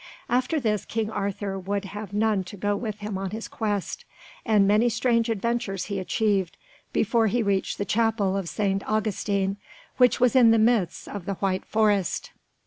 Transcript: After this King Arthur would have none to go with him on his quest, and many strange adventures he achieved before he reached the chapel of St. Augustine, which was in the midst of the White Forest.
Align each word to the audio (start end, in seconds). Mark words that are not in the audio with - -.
After 0.29 0.59
this 0.59 0.83
King 0.83 1.11
Arthur 1.11 1.59
would 1.59 1.85
have 1.85 2.11
none 2.11 2.43
to 2.45 2.57
go 2.57 2.75
with 2.75 3.01
him 3.01 3.19
on 3.19 3.29
his 3.29 3.47
quest, 3.47 4.03
and 4.43 4.67
many 4.67 4.89
strange 4.89 5.29
adventures 5.29 5.85
he 5.93 5.99
achieved 5.99 6.57
before 6.91 7.27
he 7.27 7.43
reached 7.43 7.77
the 7.77 7.85
chapel 7.85 8.35
of 8.35 8.49
St. 8.49 8.81
Augustine, 8.87 9.57
which 9.97 10.19
was 10.19 10.35
in 10.35 10.49
the 10.49 10.57
midst 10.57 11.07
of 11.07 11.25
the 11.25 11.35
White 11.35 11.65
Forest. 11.65 12.31